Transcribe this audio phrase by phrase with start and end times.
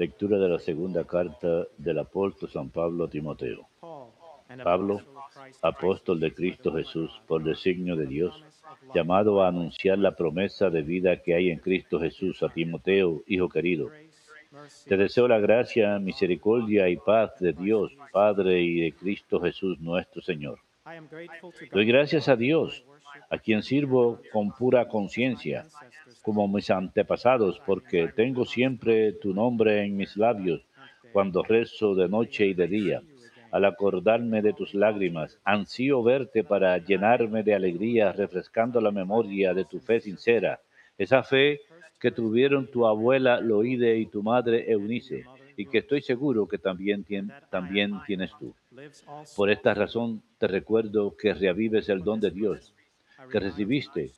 [0.00, 3.68] Lectura de la segunda carta del apóstol San Pablo a Timoteo.
[4.64, 5.02] Pablo,
[5.60, 8.42] apóstol de Cristo Jesús, por designio de Dios,
[8.94, 13.50] llamado a anunciar la promesa de vida que hay en Cristo Jesús a Timoteo, hijo
[13.50, 13.90] querido.
[14.86, 20.22] Te deseo la gracia, misericordia y paz de Dios, Padre y de Cristo Jesús nuestro
[20.22, 20.60] Señor.
[21.72, 22.86] Doy gracias a Dios,
[23.28, 25.66] a quien sirvo con pura conciencia,
[26.22, 30.62] como mis antepasados, porque tengo siempre tu nombre en mis labios
[31.12, 33.02] cuando rezo de noche y de día.
[33.50, 39.64] Al acordarme de tus lágrimas, ansío verte para llenarme de alegría, refrescando la memoria de
[39.64, 40.60] tu fe sincera,
[40.96, 41.60] esa fe
[41.98, 45.24] que tuvieron tu abuela Loide y tu madre Eunice,
[45.56, 47.04] y que estoy seguro que también,
[47.50, 48.54] también tienes tú.
[49.36, 52.72] Por esta razón te recuerdo que reavives el don de Dios
[53.30, 54.12] que recibiste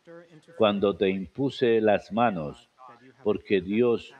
[0.56, 2.68] cuando te impuse las manos,
[3.22, 4.14] porque Dios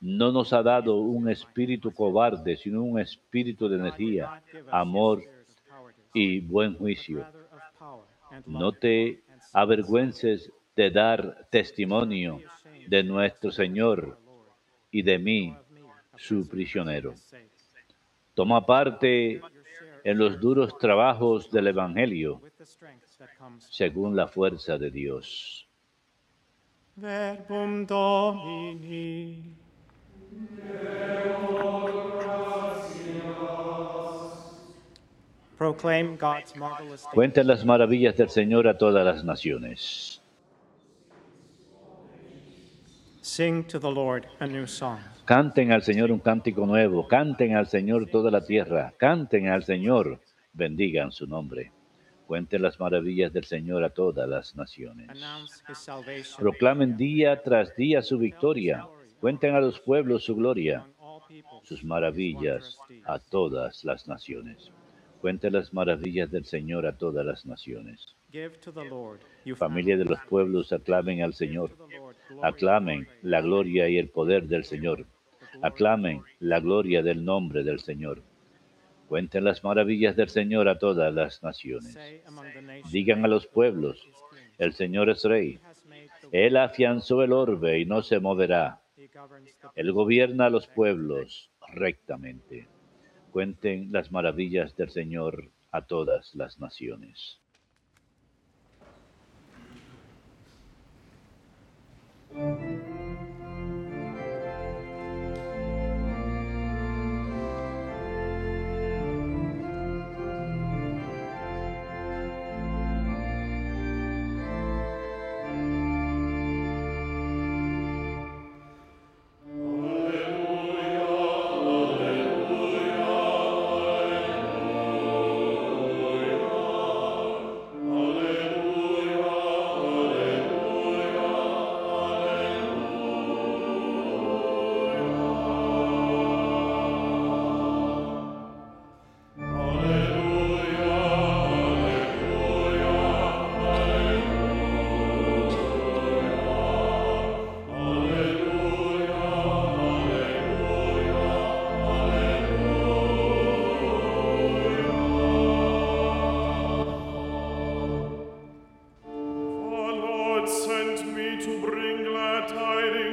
[0.00, 5.22] no nos ha dado un espíritu cobarde, sino un espíritu de energía, amor
[6.12, 7.26] y buen juicio.
[8.46, 12.40] No te avergüences de dar testimonio
[12.88, 14.18] de nuestro Señor
[14.90, 15.56] y de mí,
[16.16, 17.14] su prisionero.
[18.34, 19.40] Toma parte
[20.04, 22.40] en los duros trabajos del Evangelio,
[23.58, 25.68] según la fuerza de Dios.
[37.14, 40.20] Cuenten las maravillas del Señor a todas las naciones.
[45.24, 50.20] Canten al Señor un cántico nuevo, canten al Señor toda la tierra, canten al Señor,
[50.52, 51.70] bendigan su nombre.
[52.32, 55.06] Cuenten las maravillas del Señor a todas las naciones.
[56.38, 58.88] Proclamen día tras día su victoria.
[59.20, 60.86] Cuenten a los pueblos su gloria,
[61.62, 64.72] sus maravillas a todas las naciones.
[65.20, 68.16] Cuenten las maravillas del Señor a todas las naciones.
[69.56, 71.76] Familia de los pueblos, aclamen al Señor.
[72.42, 75.04] Aclamen la gloria y el poder del Señor.
[75.60, 78.22] Aclamen la gloria del nombre del Señor.
[79.12, 81.98] Cuenten las maravillas del Señor a todas las naciones.
[82.90, 84.08] Digan a los pueblos,
[84.56, 85.60] el Señor es rey.
[86.30, 88.80] Él afianzó el orbe y no se moverá.
[89.74, 92.68] Él gobierna a los pueblos rectamente.
[93.32, 97.38] Cuenten las maravillas del Señor a todas las naciones.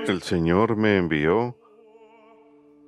[0.10, 1.56] El Señor me envió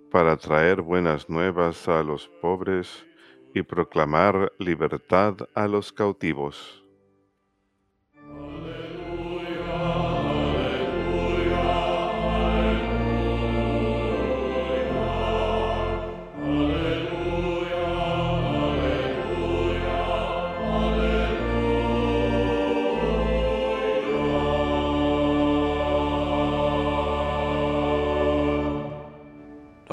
[0.10, 3.06] para traer buenas nuevas a los pobres
[3.54, 6.81] y proclamar libertad a los cautivos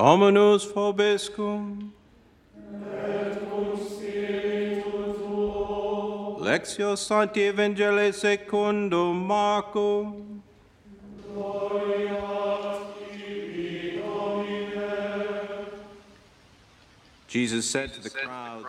[0.09, 1.93] Dominus vobiscum.
[6.41, 10.41] Lectio Sancti Evangelii secundum Marcum.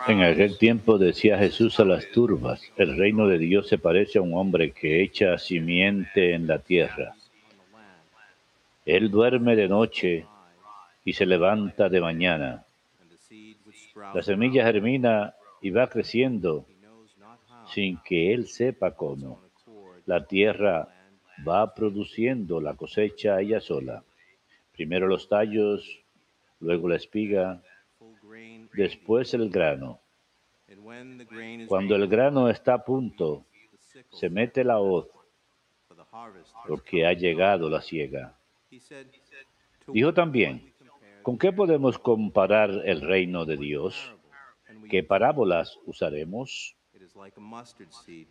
[0.08, 4.22] En aquel tiempo decía Jesús a las turbas, el reino de Dios se parece a
[4.22, 7.14] un hombre que echa simiente en la tierra.
[8.84, 10.26] Él duerme de noche
[11.04, 12.64] y se levanta de mañana.
[14.14, 16.66] La semilla germina y va creciendo
[17.66, 19.40] sin que él sepa cómo.
[20.06, 20.88] La tierra
[21.46, 24.02] va produciendo la cosecha ella sola.
[24.72, 26.00] Primero los tallos,
[26.60, 27.62] luego la espiga,
[28.72, 30.00] después el grano.
[31.66, 33.44] Cuando el grano está a punto,
[34.10, 35.08] se mete la hoz,
[36.66, 38.34] porque ha llegado la siega.
[39.88, 40.69] Dijo también,
[41.22, 44.14] ¿con qué podemos comparar el reino de Dios?
[44.88, 46.76] ¿Qué parábolas usaremos?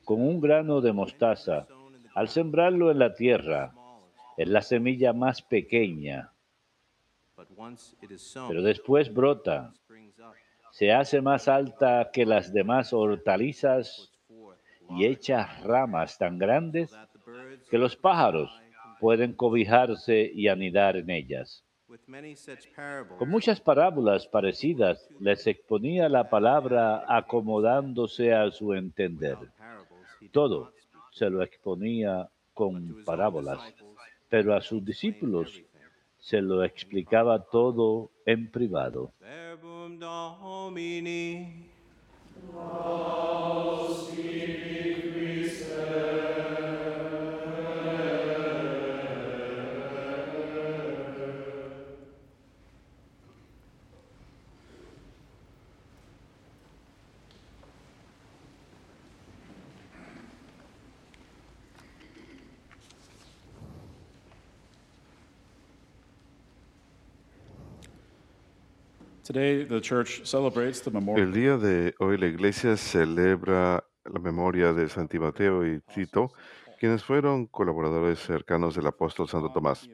[0.05, 1.67] Con un grano de mostaza,
[2.15, 3.73] al sembrarlo en la tierra,
[4.37, 6.31] es la semilla más pequeña,
[8.47, 9.73] pero después brota,
[10.71, 14.11] se hace más alta que las demás hortalizas
[14.89, 16.95] y echa ramas tan grandes
[17.69, 18.51] que los pájaros
[18.99, 21.63] pueden cobijarse y anidar en ellas.
[23.17, 29.37] Con muchas parábolas parecidas les exponía la palabra acomodándose a su entender.
[30.31, 30.71] Todo
[31.11, 33.59] se lo exponía con parábolas,
[34.29, 35.63] pero a sus discípulos
[36.19, 39.11] se lo explicaba todo en privado.
[71.15, 76.31] El día de hoy la iglesia celebra la memoria de San Timoteo y Tito,
[76.79, 79.87] quienes fueron colaboradores cercanos del apóstol Santo Tomás.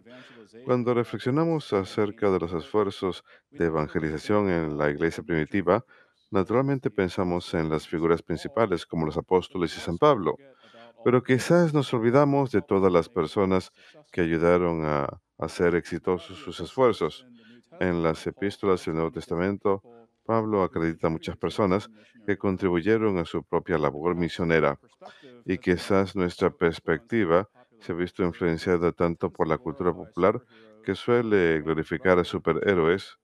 [0.64, 5.84] Cuando reflexionamos acerca de los esfuerzos de evangelización en la iglesia primitiva,
[6.32, 10.38] naturalmente pensamos en las figuras principales como los apóstoles y San Pablo,
[11.04, 13.72] pero quizás nos olvidamos de todas las personas
[14.14, 17.26] que ayudaron a hacer exitosos sus esfuerzos.
[17.80, 19.84] En las epístolas del Nuevo Testamento,
[20.26, 21.90] Pablo acredita a muchas personas
[22.26, 24.80] que contribuyeron a su propia labor misionera
[25.46, 27.50] y quizás nuestra perspectiva
[27.80, 30.42] se ha visto influenciada tanto por la cultura popular
[30.84, 33.18] que suele glorificar a superhéroes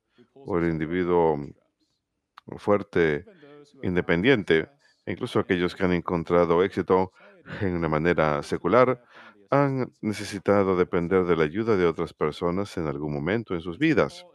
[0.44, 1.38] o el individuo
[2.58, 3.28] fuerte,
[3.82, 4.70] independiente,
[5.06, 7.12] incluso aquellos que han encontrado éxito
[7.62, 9.02] en una manera secular
[9.50, 14.26] han necesitado depender de la ayuda de otras personas en algún momento en sus vidas.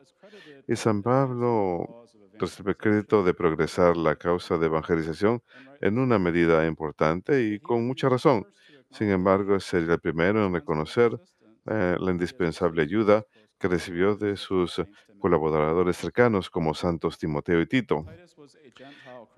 [0.66, 2.06] Y San Pablo
[2.38, 5.42] recibe crédito de progresar la causa de evangelización
[5.80, 8.46] en una medida importante y con mucha razón.
[8.90, 11.18] Sin embargo, es el primero en reconocer
[11.66, 13.24] eh, la indispensable ayuda
[13.58, 14.82] que recibió de sus
[15.18, 18.04] colaboradores cercanos como Santos Timoteo y Tito.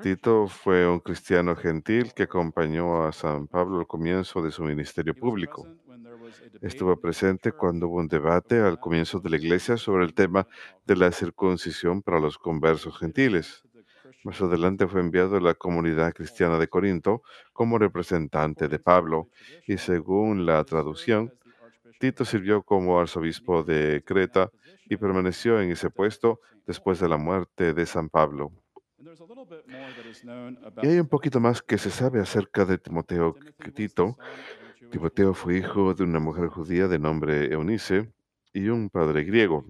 [0.03, 5.15] Tito fue un cristiano gentil que acompañó a San Pablo al comienzo de su ministerio
[5.15, 5.67] público.
[6.61, 10.47] Estuvo presente cuando hubo un debate al comienzo de la iglesia sobre el tema
[10.87, 13.65] de la circuncisión para los conversos gentiles.
[14.25, 17.23] Más adelante fue enviado a la comunidad cristiana de Corinto
[17.53, 19.29] como representante de Pablo
[19.67, 21.33] y según la traducción,
[21.99, 24.51] Tito sirvió como arzobispo de Creta
[24.89, 28.53] y permaneció en ese puesto después de la muerte de San Pablo.
[30.83, 34.17] Y hay un poquito más que se sabe acerca de Timoteo que Tito.
[34.91, 38.13] Timoteo fue hijo de una mujer judía de nombre Eunice
[38.53, 39.65] y un padre griego.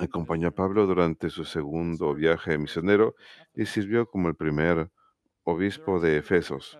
[0.00, 3.14] Acompañó a Pablo durante su segundo viaje misionero
[3.54, 4.90] y sirvió como el primer
[5.44, 6.78] obispo de Efesos.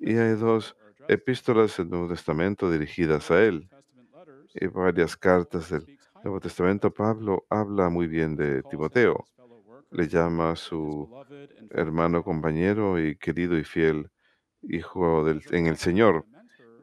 [0.00, 0.76] Y hay dos
[1.08, 3.68] epístolas del Nuevo Testamento dirigidas a él.
[4.54, 9.24] Y varias cartas del Nuevo Testamento, Pablo habla muy bien de Timoteo
[9.94, 11.08] le llama a su
[11.70, 14.10] hermano, compañero y querido y fiel
[14.62, 16.26] hijo en el Señor.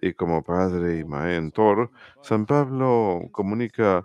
[0.02, 1.92] Y como padre y mentor,
[2.24, 4.04] San Pablo comunica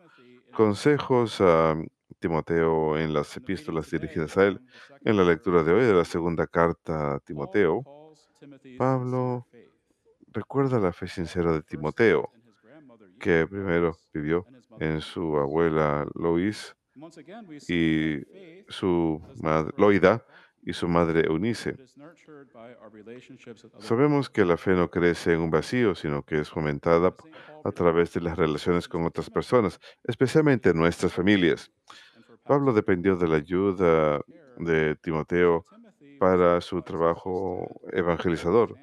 [0.52, 1.74] consejos a
[2.18, 4.60] Timoteo en las epístolas dirigidas a él.
[5.04, 7.82] En la lectura de hoy de la segunda carta a Timoteo,
[8.76, 9.46] Pablo
[10.32, 12.30] recuerda la fe sincera de Timoteo,
[13.18, 14.44] que primero vivió
[14.78, 16.76] en su abuela Lois
[17.68, 18.20] y
[18.68, 20.24] su madre Loida
[20.66, 21.76] y su madre Eunice.
[23.78, 27.14] Sabemos que la fe no crece en un vacío, sino que es fomentada
[27.64, 31.70] a través de las relaciones con otras personas, especialmente nuestras familias.
[32.42, 34.20] Pablo dependió de la ayuda
[34.58, 35.64] de Timoteo
[36.18, 38.76] para su trabajo evangelizador.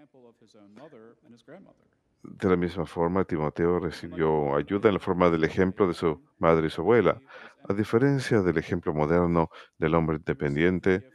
[2.24, 6.68] De la misma forma, Timoteo recibió ayuda en la forma del ejemplo de su madre
[6.68, 7.22] y su abuela.
[7.68, 11.10] A diferencia del ejemplo moderno del hombre independiente,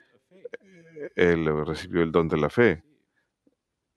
[1.16, 2.82] él recibió el don de la fe.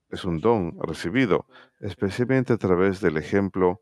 [0.10, 1.46] Es un don recibido,
[1.80, 3.82] especialmente a través del ejemplo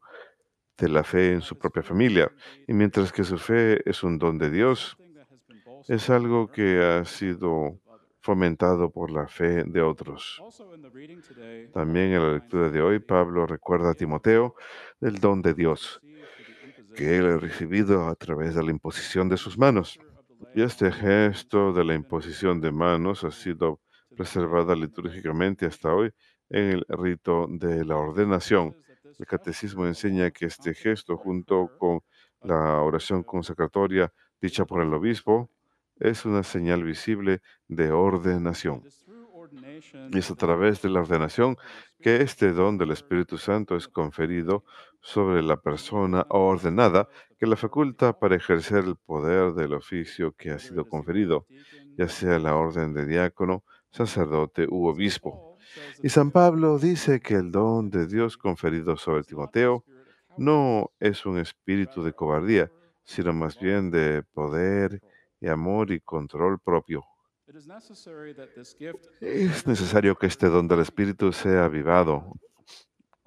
[0.78, 2.32] de la fe en su propia familia.
[2.68, 4.98] Y mientras que su fe es un don de Dios,
[5.88, 7.80] es algo que ha sido
[8.22, 10.42] fomentado por la fe de otros.
[11.74, 14.56] También en la lectura de hoy, Pablo recuerda a Timoteo
[15.00, 16.02] del don de Dios
[16.96, 20.00] que él ha recibido a través de la imposición de sus manos.
[20.60, 23.80] Y este gesto de la imposición de manos ha sido
[24.14, 26.12] preservada litúrgicamente hasta hoy
[26.50, 28.76] en el rito de la ordenación.
[29.18, 32.02] El catecismo enseña que este gesto, junto con
[32.42, 34.12] la oración consacratoria
[34.42, 35.50] dicha por el obispo,
[35.98, 37.40] es una señal visible
[37.70, 38.84] de ordenación.
[40.12, 41.56] Y es a través de la ordenación
[42.02, 44.66] que este don del Espíritu Santo es conferido
[45.02, 50.60] sobre la persona ordenada que la faculta para ejercer el poder del oficio que ha
[50.60, 51.46] sido conferido,
[51.98, 55.58] ya sea la orden de diácono, sacerdote u obispo.
[56.04, 59.86] Y San Pablo dice que el don de Dios conferido sobre Timoteo
[60.38, 62.72] no es un espíritu de cobardía,
[63.04, 65.02] sino más bien de poder
[65.42, 67.06] y amor y control propio.
[69.20, 72.34] Es necesario que este don del Espíritu sea avivado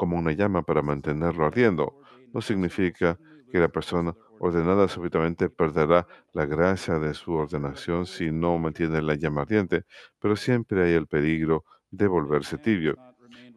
[0.02, 1.94] como una llama para mantenerlo ardiendo.
[2.32, 3.20] No significa
[3.52, 9.14] que la persona ordenada súbitamente perderá la gracia de su ordenación si no mantiene la
[9.14, 9.84] llama ardiente,
[10.18, 12.96] pero siempre hay el peligro de volverse tibio.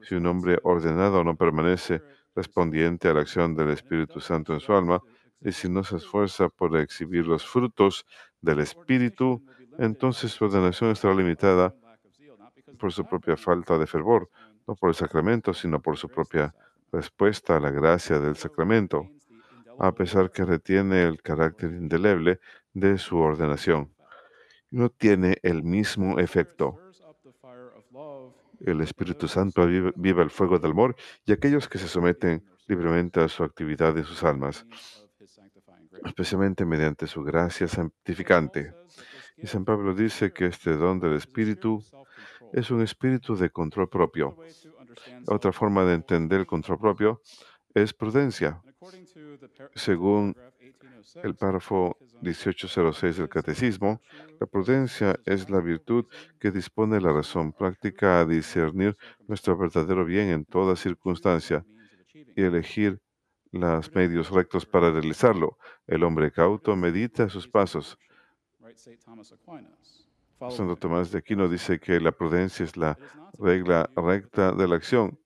[0.04, 2.04] Si un hombre ordenado no permanece
[2.36, 5.02] respondiente a la acción del Espíritu Santo en su alma,
[5.42, 8.06] y si no se esfuerza por exhibir los frutos
[8.40, 9.44] del Espíritu,
[9.80, 11.74] entonces su ordenación estará limitada
[12.78, 14.30] por su propia falta de fervor,
[14.68, 16.54] no por el sacramento, sino por su propia
[16.92, 19.10] respuesta a la gracia del sacramento,
[19.80, 22.40] a pesar que retiene el carácter indeleble
[22.74, 23.92] de su ordenación.
[24.72, 26.80] No tiene el mismo efecto.
[28.60, 30.96] El Espíritu Santo viva el fuego del amor
[31.26, 34.66] y aquellos que se someten libremente a su actividad en sus almas,
[36.06, 38.74] especialmente mediante su gracia santificante.
[39.38, 41.84] Y San Pablo dice que este don del Espíritu
[42.56, 44.38] es un espíritu de control propio.
[45.28, 47.22] Otra forma de entender el control propio
[47.74, 48.62] es prudencia.
[49.76, 50.34] Según
[51.22, 54.02] el párrafo 1806 del Catecismo,
[54.40, 56.06] la prudencia es la virtud
[56.40, 58.96] que dispone la razón práctica a discernir
[59.28, 61.66] nuestro verdadero bien en toda circunstancia
[62.14, 63.02] y elegir
[63.52, 65.58] los medios rectos para realizarlo.
[65.88, 67.98] El hombre cauto medita sus pasos.
[70.40, 72.98] Santo Tomás de Aquino dice que la prudencia es la
[73.40, 75.18] regla recta de la acción,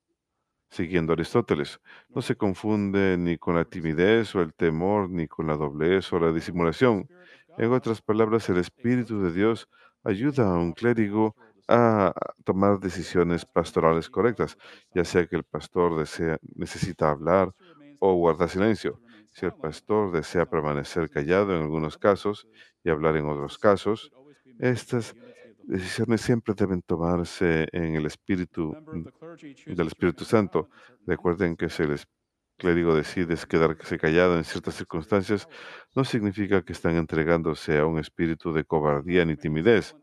[0.70, 1.80] siguiendo Aristóteles.
[2.10, 6.20] No se confunde ni con la timidez o el temor, ni con la doblez o
[6.20, 7.08] la disimulación.
[7.58, 9.68] En otras palabras, el Espíritu de Dios
[10.04, 11.34] ayuda a un clérigo
[11.66, 12.12] a
[12.44, 14.56] tomar decisiones pastorales correctas,
[14.94, 17.52] ya sea que el pastor desea, necesita hablar
[17.98, 19.00] o guardar silencio.
[19.32, 22.48] Si el pastor desea permanecer callado en algunos casos
[22.82, 24.12] y hablar en otros casos,
[24.60, 25.16] estas
[25.62, 28.76] decisiones siempre deben tomarse en el espíritu
[29.66, 30.68] del Espíritu Santo.
[31.06, 31.98] Recuerden que si el
[32.58, 35.48] clérigo decide quedarse callado en ciertas circunstancias,
[35.96, 39.96] no significa que están entregándose a un espíritu de cobardía ni timidez.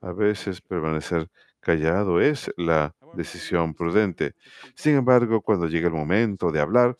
[0.00, 1.28] A veces permanecer
[1.60, 4.34] callado es la decisión prudente.
[4.74, 6.96] Sin embargo, cuando llega el momento de hablar,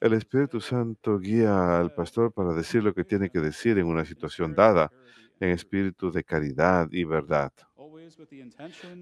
[0.00, 4.04] el Espíritu Santo guía al pastor para decir lo que tiene que decir en una
[4.04, 4.90] situación dada
[5.40, 7.52] en espíritu de caridad y verdad,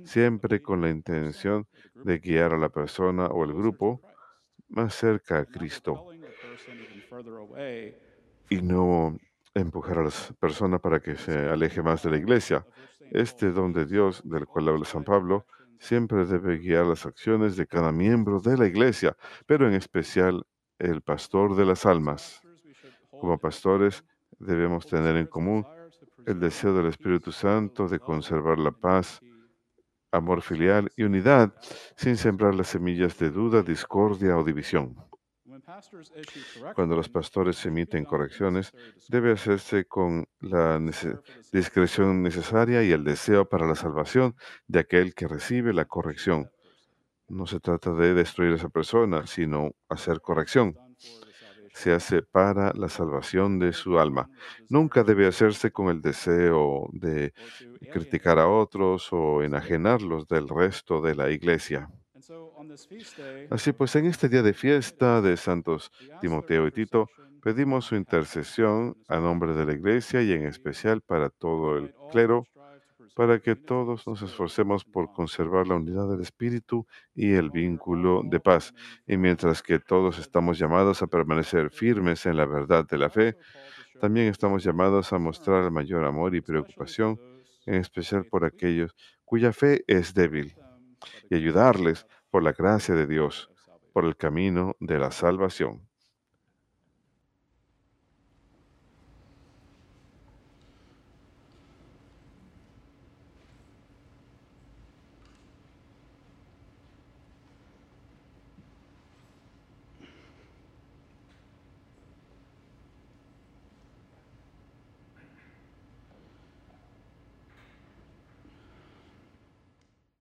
[0.05, 4.01] siempre con la intención de guiar a la persona o el grupo
[4.69, 6.07] más cerca a Cristo
[8.49, 9.17] y no
[9.55, 12.67] empujar a la persona para que se aleje más de la iglesia.
[13.11, 15.47] Este don de Dios del cual habla San Pablo
[15.79, 20.47] siempre debe guiar las acciones de cada miembro de la iglesia, pero en especial
[20.79, 22.41] el pastor de las almas.
[23.11, 24.05] Como pastores
[24.39, 25.67] debemos tener en común
[26.27, 29.21] el deseo del Espíritu Santo de conservar la paz,
[30.11, 31.55] amor filial y unidad
[31.97, 34.97] sin sembrar las semillas de duda, discordia o división.
[36.75, 38.73] Cuando los pastores emiten correcciones,
[39.09, 40.81] debe hacerse con la
[41.53, 44.35] discreción necesaria y el deseo para la salvación
[44.67, 46.51] de aquel que recibe la corrección.
[47.29, 50.77] No se trata de destruir a esa persona, sino hacer corrección
[51.73, 54.31] se hace para la salvación de su alma.
[54.69, 57.33] Nunca debe hacerse con el deseo de
[57.93, 61.89] criticar a otros o enajenarlos del resto de la iglesia.
[63.51, 67.09] Así pues, en este día de fiesta de Santos Timoteo y Tito,
[67.43, 72.45] pedimos su intercesión a nombre de la iglesia y en especial para todo el clero
[73.15, 78.41] para que todos nos esforcemos por conservar la unidad del Espíritu y el vínculo de
[78.41, 78.75] paz.
[79.07, 83.37] Y mientras que todos estamos llamados a permanecer firmes en la verdad de la fe,
[84.01, 87.21] también estamos llamados a mostrar el mayor amor y preocupación,
[87.67, 90.55] en especial por aquellos cuya fe es débil,
[91.31, 93.51] y ayudarles por la gracia de Dios,
[93.93, 95.92] por el camino de la salvación.